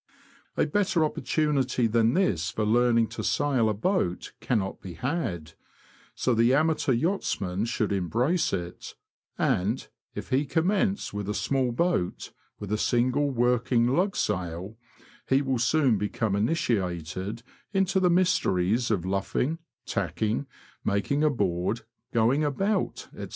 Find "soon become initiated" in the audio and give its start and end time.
15.59-17.43